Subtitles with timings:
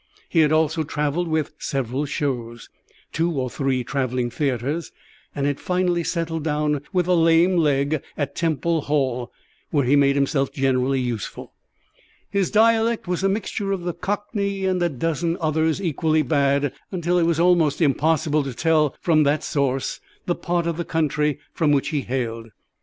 [0.29, 2.69] He had also travelled with several "shows,"
[3.13, 4.91] two or three travelling theatres,
[5.35, 9.31] and had finally settled down with a lame leg at Temple Hall,
[9.69, 11.53] where he made himself generally useful.
[12.31, 17.19] His dialect was a mixture of the Cockney and a dozen others equally bad, until
[17.19, 21.71] it was almost impossible to tell from that source the part of the country from
[21.71, 22.49] which he hailed.